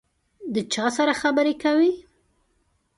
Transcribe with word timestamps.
د 0.53 0.55
چا 0.73 0.85
سره 0.97 1.13
خبري 1.21 1.53
کوې؟ 1.63 1.91